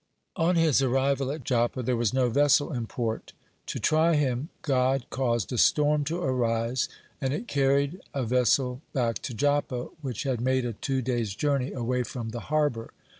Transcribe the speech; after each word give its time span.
On 0.35 0.55
his 0.55 0.81
arrival 0.81 1.29
at 1.31 1.43
Joppa, 1.43 1.83
there 1.83 1.95
was 1.95 2.11
no 2.11 2.27
vessel 2.29 2.73
in 2.73 2.87
port. 2.87 3.33
To 3.67 3.77
try 3.79 4.15
him, 4.15 4.49
God 4.63 5.05
cause 5.11 5.45
a 5.51 5.59
storm 5.59 6.05
to 6.05 6.17
arise, 6.19 6.89
and 7.21 7.31
it 7.35 7.47
carried 7.47 8.01
a 8.11 8.23
vessel 8.23 8.81
back 8.93 9.19
to 9.19 9.35
Joppa, 9.35 9.89
which 10.01 10.23
had 10.23 10.41
made 10.41 10.65
a 10.65 10.73
two 10.73 11.03
days' 11.03 11.35
journey 11.35 11.71
away 11.71 12.01
from 12.01 12.29
the 12.29 12.39
harbor. 12.49 12.91